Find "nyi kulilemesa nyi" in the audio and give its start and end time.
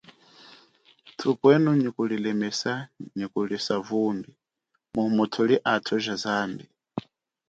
1.81-3.25